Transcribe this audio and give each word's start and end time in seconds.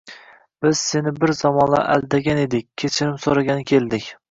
Biz 0.63 0.77
seni 0.83 1.11
bir 1.23 1.33
zamonlar 1.41 1.85
aldagan 1.97 2.41
edik, 2.47 2.69
kechirim 2.85 3.15
soʻragani 3.29 3.71
keldik 3.77 4.13